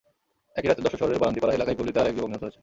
[0.59, 2.59] একই রাতে যশোর শহরের বারান্দিপাড়া এলাকায় গুলিতে আরেক যুবক নিহত হয়েছেন।